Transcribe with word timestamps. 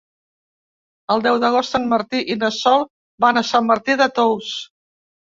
El 1.15 1.19
deu 1.27 1.35
d'agost 1.43 1.77
en 1.79 1.85
Martí 1.91 2.21
i 2.37 2.37
na 2.45 2.49
Sol 2.55 2.87
van 3.27 3.41
a 3.43 3.45
Sant 3.51 3.69
Martí 3.73 3.97
de 4.03 4.09
Tous. 4.21 4.49